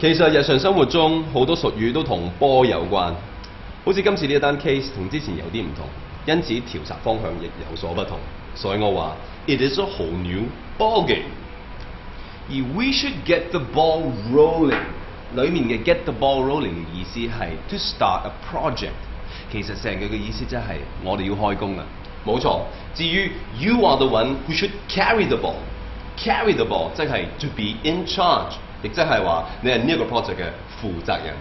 [0.00, 3.12] 其實日常生活中好多俗語都同波有關，
[3.84, 5.84] 好似今次呢一單 case 同之前有啲唔同，
[6.24, 8.16] 因此調查方向亦有所不同。
[8.54, 9.16] 所以我話
[9.48, 10.44] ，it is a whole new
[10.78, 11.22] ball game。
[12.48, 14.78] 而 we should get the ball rolling，
[15.36, 18.92] 裡面嘅 get the ball rolling 嘅意思係 to start a project。
[19.50, 20.60] 其實成句嘅意思即係
[21.02, 21.84] 我哋要開工啦。
[22.24, 22.60] 冇錯。
[22.94, 28.06] 至於 you are the one who should carry the ball，carry the ball 即係 to be in
[28.06, 28.52] charge。
[28.82, 30.44] 亦即係話，你係呢一個 project 嘅
[30.80, 31.34] 負責人。